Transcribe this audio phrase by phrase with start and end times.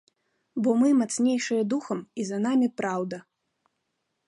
[0.67, 3.17] Бо мы мацнейшыя духам і за намі праўда.